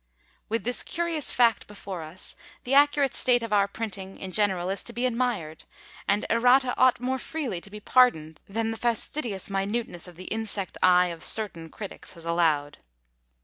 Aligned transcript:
With 0.49 0.63
this 0.63 0.81
curious 0.81 1.31
fact 1.31 1.67
before 1.67 2.01
us, 2.01 2.35
the 2.63 2.73
accurate 2.73 3.13
state 3.13 3.43
of 3.43 3.53
our 3.53 3.67
printing, 3.67 4.17
in 4.17 4.31
general, 4.31 4.71
is 4.71 4.81
to 4.85 4.93
be 4.93 5.05
admired, 5.05 5.65
and 6.07 6.25
errata 6.27 6.73
ought 6.75 6.99
more 6.99 7.19
freely 7.19 7.61
to 7.61 7.69
be 7.69 7.79
pardoned 7.79 8.39
than 8.49 8.71
the 8.71 8.77
fastidious 8.81 9.47
minuteness 9.47 10.07
of 10.07 10.15
the 10.15 10.23
insect 10.25 10.75
eye 10.81 11.09
of 11.09 11.23
certain 11.23 11.69
critics 11.69 12.13
has 12.13 12.25
allowed. 12.25 12.79